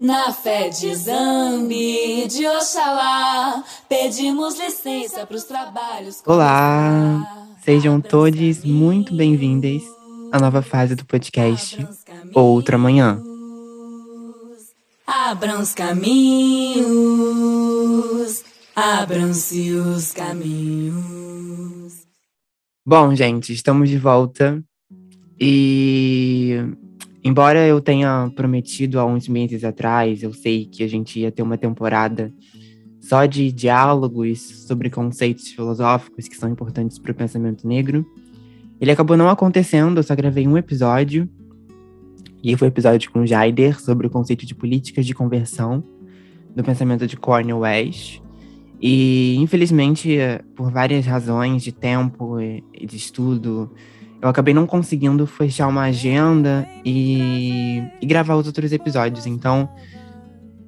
[0.00, 6.22] Na fé de Zambi, de Oxalá, pedimos licença para os trabalhos.
[6.24, 9.82] Olá, sejam todos muito bem-vindos
[10.32, 11.86] à nova fase do podcast
[12.32, 13.22] Outra Manhã.
[15.06, 16.82] Abram os caminhos,
[18.74, 22.06] abram-se os caminhos.
[22.86, 24.64] Bom, gente, estamos de volta
[25.38, 26.56] e
[27.22, 31.42] Embora eu tenha prometido há uns meses atrás, eu sei que a gente ia ter
[31.42, 32.32] uma temporada
[33.00, 38.06] só de diálogos sobre conceitos filosóficos que são importantes para o pensamento negro.
[38.80, 41.28] Ele acabou não acontecendo, eu só gravei um episódio.
[42.42, 45.84] E foi o um episódio com o Jaider sobre o conceito de políticas de conversão
[46.54, 48.20] do pensamento de Cornel West.
[48.80, 50.16] E, infelizmente,
[50.56, 53.70] por várias razões de tempo e de estudo,
[54.22, 59.26] eu acabei não conseguindo fechar uma agenda e, e gravar os outros episódios.
[59.26, 59.68] Então,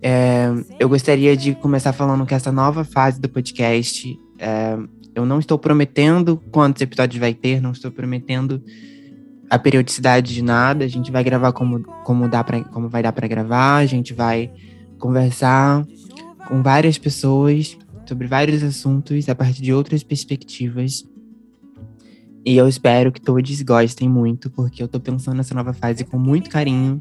[0.00, 0.48] é,
[0.80, 4.78] eu gostaria de começar falando que essa nova fase do podcast, é,
[5.14, 8.62] eu não estou prometendo quantos episódios vai ter, não estou prometendo
[9.50, 10.84] a periodicidade de nada.
[10.84, 14.14] A gente vai gravar como, como, dá pra, como vai dar para gravar, a gente
[14.14, 14.50] vai
[14.98, 15.86] conversar
[16.48, 21.04] com várias pessoas sobre vários assuntos a partir de outras perspectivas.
[22.44, 26.18] E eu espero que todos gostem muito, porque eu tô pensando nessa nova fase com
[26.18, 27.00] muito carinho,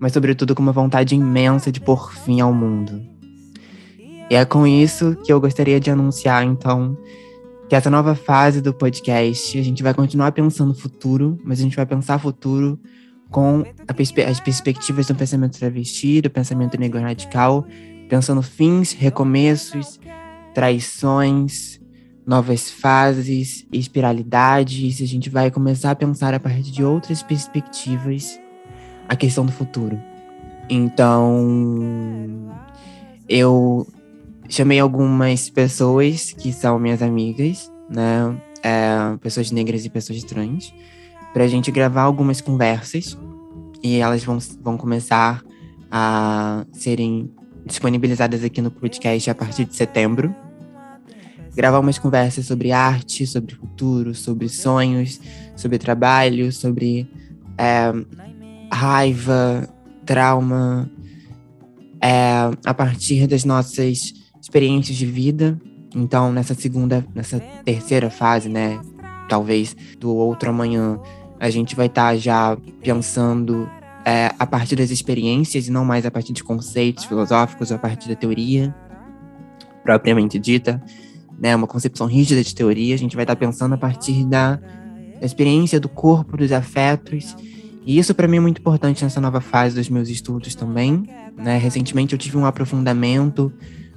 [0.00, 3.00] mas sobretudo com uma vontade imensa de pôr fim ao mundo.
[4.28, 6.98] E é com isso que eu gostaria de anunciar, então,
[7.68, 11.76] que essa nova fase do podcast, a gente vai continuar pensando futuro, mas a gente
[11.76, 12.78] vai pensar futuro
[13.30, 13.64] com
[13.96, 17.64] perspe as perspectivas do pensamento travesti, do pensamento negro radical,
[18.08, 20.00] pensando fins, recomeços,
[20.52, 21.80] traições,
[22.26, 28.40] novas fases, espiralidades, a gente vai começar a pensar a partir de outras perspectivas
[29.08, 30.00] a questão do futuro.
[30.68, 32.50] Então,
[33.28, 33.86] eu
[34.48, 38.34] chamei algumas pessoas que são minhas amigas, né?
[38.62, 40.72] É, pessoas negras e pessoas trans,
[41.34, 43.18] para a gente gravar algumas conversas
[43.82, 45.42] e elas vão, vão começar
[45.90, 47.30] a serem
[47.66, 50.34] disponibilizadas aqui no podcast a partir de setembro
[51.54, 55.20] gravar umas conversas sobre arte, sobre futuro, sobre sonhos,
[55.56, 57.08] sobre trabalho, sobre
[57.56, 57.92] é,
[58.72, 59.68] raiva,
[60.04, 60.90] trauma,
[62.02, 65.58] é, a partir das nossas experiências de vida.
[65.94, 68.80] Então, nessa segunda, nessa terceira fase, né,
[69.28, 70.98] talvez do outro amanhã,
[71.38, 73.68] a gente vai estar tá já pensando
[74.04, 78.08] é, a partir das experiências e não mais a partir de conceitos filosóficos, a partir
[78.08, 78.74] da teoria
[79.84, 80.82] propriamente dita
[81.44, 84.56] né, uma concepção rígida de teoria, a gente vai estar pensando a partir da,
[85.20, 87.36] da experiência do corpo, dos afetos.
[87.84, 91.04] E isso para mim é muito importante nessa nova fase dos meus estudos também.
[91.36, 91.58] Né?
[91.58, 93.52] Recentemente eu tive um aprofundamento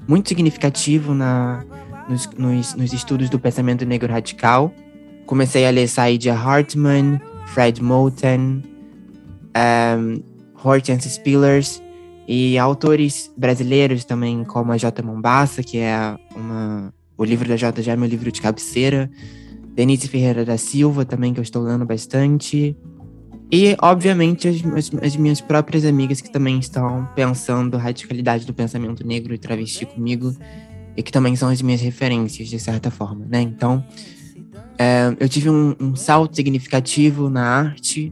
[0.05, 1.63] muito significativo na,
[2.09, 4.69] nos, nos, nos estudos do pensamento negro radical.
[5.25, 7.17] Comecei a ler Saidia Hartman,
[7.53, 8.61] Fred Moulton,
[9.55, 10.21] um,
[10.61, 11.81] Hortense Spillers
[12.27, 15.01] e autores brasileiros também, como a J.
[15.01, 15.95] Mombassa, que é
[16.35, 19.09] uma o livro da JJ é meu livro de cabeceira.
[19.73, 22.75] Denise Ferreira da Silva também, que eu estou lendo bastante.
[23.51, 28.53] E, obviamente, as, as, as, minhas próprias amigas que também estão pensando a radicalidade do
[28.53, 30.35] pensamento negro e travesti comigo,
[30.97, 33.41] e que também são as minhas referências, de certa forma, né?
[33.41, 33.85] Então,
[34.77, 38.11] é, eu tive um, um, salto significativo na arte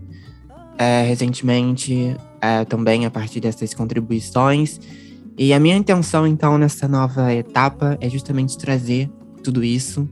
[0.77, 4.79] é, recentemente, é, também a partir dessas contribuições.
[5.37, 9.09] E a minha intenção, então, nessa nova etapa é justamente trazer
[9.43, 10.09] tudo isso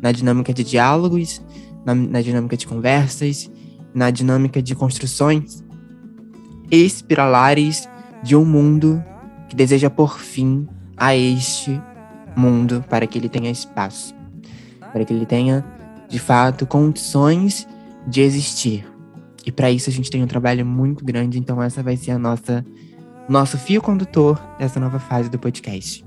[0.00, 1.42] na dinâmica de diálogos,
[1.84, 3.50] na, na dinâmica de conversas,
[3.94, 5.62] na dinâmica de construções
[6.70, 7.88] espiralares
[8.22, 9.02] de um mundo
[9.48, 11.80] que deseja pôr fim a este
[12.36, 14.14] mundo para que ele tenha espaço,
[14.92, 15.64] para que ele tenha,
[16.08, 17.68] de fato, condições
[18.06, 18.86] de existir.
[19.46, 22.18] E para isso a gente tem um trabalho muito grande, então essa vai ser a
[22.18, 22.64] nossa
[23.28, 26.04] nosso fio condutor dessa nova fase do podcast.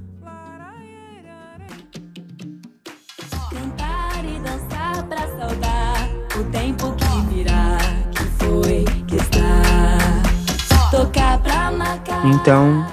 [12.26, 12.86] Então,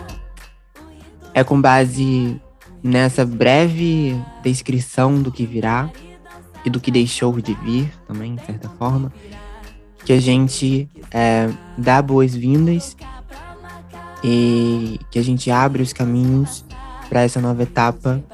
[1.32, 2.40] é com base
[2.82, 5.90] nessa breve descrição do que virá
[6.64, 9.12] e do que deixou de vir também, de certa forma,
[10.04, 12.96] que a gente é, dá boas-vindas
[14.25, 16.65] e que a gente abre os caminhos
[17.11, 18.25] para essa nova etapa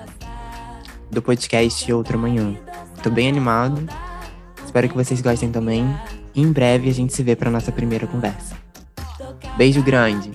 [1.10, 2.54] do podcast Outra Manhã.
[3.02, 3.88] Tô bem animado.
[4.64, 5.84] Espero que vocês gostem também.
[6.32, 8.54] Em breve a gente se vê para nossa primeira conversa.
[9.56, 10.30] Beijo grande.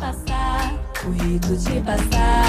[0.00, 0.72] passar,
[1.06, 2.43] o rito de passar.